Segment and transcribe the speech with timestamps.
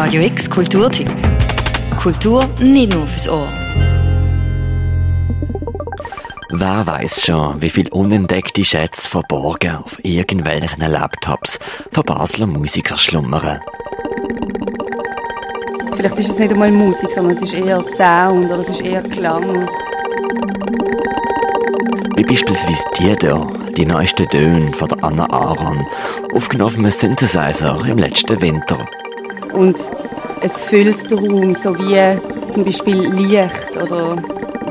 [0.00, 1.10] Radio X Kulturtipp.
[2.00, 3.48] Kultur nicht nur fürs Ohr.
[6.50, 11.58] Wer weiß schon, wie viel unentdeckte Schätze verborgen auf irgendwelchen Laptops
[11.90, 13.58] von Basler Musikern schlummern.
[15.96, 19.02] Vielleicht ist es nicht einmal Musik, sondern es ist eher Sound oder es ist eher
[19.02, 19.68] Klang.
[22.14, 23.46] Wie beispielsweise die hier,
[23.76, 25.84] die neuesten Töne von der Anna Aaron,
[26.34, 28.86] aufgenommen auf einem Synthesizer im letzten Winter.
[29.52, 29.76] Und
[30.40, 34.16] es füllt den Raum, so wie zum Beispiel Licht oder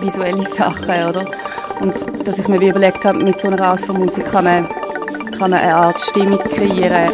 [0.00, 1.24] visuelle Sachen, oder?
[1.80, 1.94] Und
[2.24, 4.68] dass ich mir überlegt habe, mit so einer Art von Musik kann man,
[5.32, 7.10] kann man eine Art Stimmung kreieren.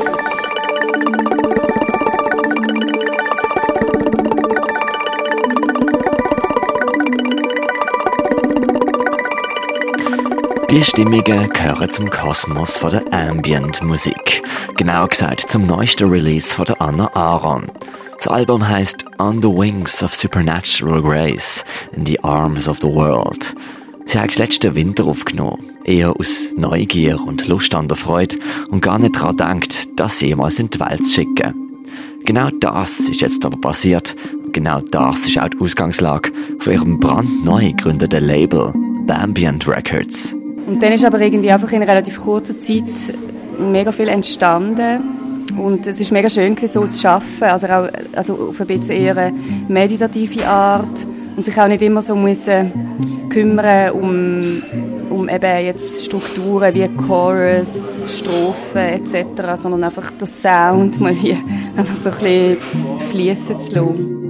[10.70, 14.42] Die Stimmungen gehören zum Kosmos von der Ambient-Musik.
[14.76, 17.70] Genau gesagt zum neuesten Release von der Anna Aaron.
[18.16, 21.64] Das Album heißt On the Wings of Supernatural Grace
[21.96, 23.54] in the Arms of the World.
[24.06, 25.70] Sie hat es letzten Winter aufgenommen.
[25.84, 28.36] Eher aus Neugier und Lust an der Freude
[28.70, 31.54] und gar nicht daran denkt, das jemals in die Welt zu schicken.
[32.24, 34.14] Genau das ist jetzt aber passiert.
[34.44, 38.72] Und genau das ist auch die Ausgangslage von ihrem brandneu gegründeten Label,
[39.08, 40.34] Ambient Records.
[40.66, 43.14] Und dann ist aber irgendwie einfach in relativ kurzer Zeit
[43.58, 45.48] mega viel entstanden.
[45.58, 47.44] Und es ist mega schön, so zu arbeiten.
[47.44, 49.36] Also, auch, also auf ein bisschen eher eine
[49.68, 51.06] meditative Art.
[51.36, 52.72] Und sich auch nicht immer so müssen
[53.32, 54.62] kümmern um,
[55.08, 59.24] um eben jetzt Strukturen wie Chorus, Strophen etc.,
[59.56, 61.38] sondern einfach den Sound mal hier
[61.76, 62.56] einfach so ein bisschen
[63.10, 64.22] fließen zu lassen.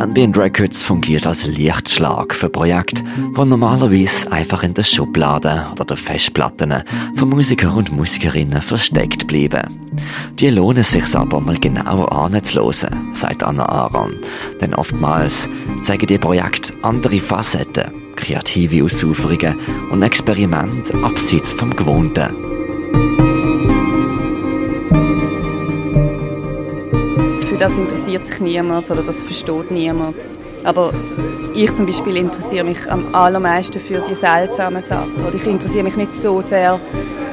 [0.00, 5.98] Ambient Records fungiert als Lichtschlag für Projekte, die normalerweise einfach in den Schubladen oder den
[5.98, 6.72] Festplatten
[7.16, 9.90] von Musikern und Musikerinnen versteckt bleiben.
[10.36, 14.14] Die lohnen sich aber mal genauer anzuhören, sagt Anna Aaron.
[14.62, 15.50] Denn oftmals
[15.82, 19.58] zeigen die Projekte andere Facetten, kreative Ausuferungen
[19.90, 22.49] und Experimente abseits vom Gewohnten.
[27.60, 30.16] Das interessiert sich niemand oder das versteht niemand.
[30.64, 30.94] Aber
[31.54, 35.24] ich zum Beispiel interessiere mich am allermeisten für die seltsamen Sachen.
[35.26, 36.80] Oder ich interessiere mich nicht so sehr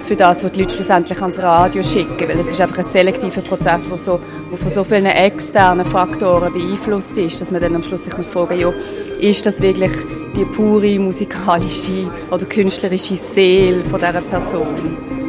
[0.03, 3.41] für das, was die Leute schlussendlich ans Radio schicken, weil es ist einfach ein selektiver
[3.41, 4.19] Prozess, der so,
[4.55, 8.59] von so vielen externen Faktoren beeinflusst ist, dass man dann am Schluss sich muss fragen,
[8.59, 8.73] ja,
[9.19, 9.91] ist das wirklich
[10.35, 15.26] die pure musikalische oder künstlerische Seele von dieser Person?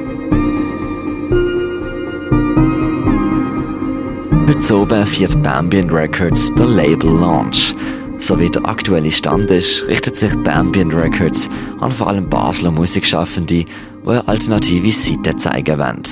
[4.30, 7.74] Heute oben feiert Bambient Records der Label Launch.
[8.18, 11.48] So wie der aktuelle Stand ist, richtet sich Bambient Records
[11.80, 13.66] an vor allem Basler Musikschaffende, die
[14.06, 16.02] eine alternative Seite zeigen wollen.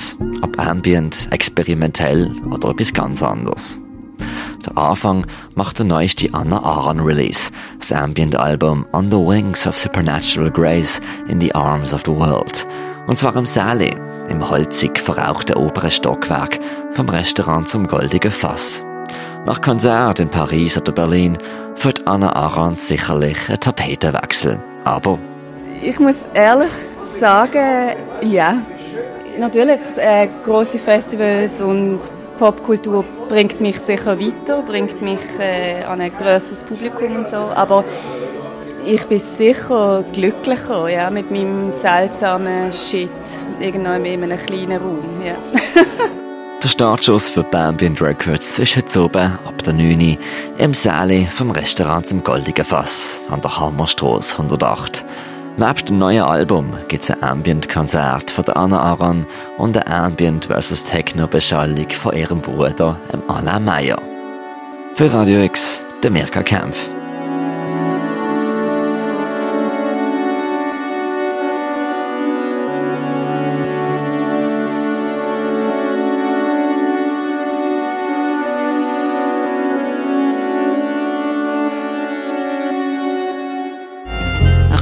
[0.41, 3.81] Ob Ambient, experimentell oder etwas ganz anderes.
[4.65, 10.49] Der Anfang macht der neueste Anna Aaron Release, das Ambient-Album On the Wings of Supernatural
[10.49, 12.65] Grace in the Arms of the World.
[13.07, 13.95] Und zwar im Sally,
[14.29, 16.59] im holzig verrauchten oberen Stockwerk
[16.91, 18.83] vom Restaurant zum Goldigen Fass.
[19.45, 21.37] Nach Konzert in Paris oder Berlin
[21.75, 24.59] führt Anna Arons sicherlich einen Tapetenwechsel.
[24.83, 25.17] Aber
[25.81, 26.71] ich muss ehrlich
[27.03, 28.57] sagen, ja.
[29.39, 31.99] Natürlich, äh, große Festivals und
[32.39, 37.37] Popkultur bringt mich sicher weiter, bringt mich äh, an ein grösseres Publikum und so.
[37.37, 37.83] Aber
[38.87, 43.09] ich bin sicher glücklicher ja, mit meinem seltsamen Shit
[43.59, 45.21] irgendwo in einem kleinen Raum.
[45.23, 45.35] Ja.
[46.63, 50.17] der Startschuss für Bambient Records ist heute oben ab der 9 Uhr
[50.57, 55.05] im Säle vom Restaurant zum Goldigen Fass an der Hammerstraße 108.
[55.57, 59.25] Neben dem neuen Album gibt es ein Ambient-Konzert von Anna Aran
[59.57, 60.85] und eine Ambient vs.
[60.85, 62.97] Techno-Beschallung von ihrem Bruder,
[63.27, 64.01] Alain Meyer.
[64.95, 66.91] Für Radio X, der Mirka Kempf.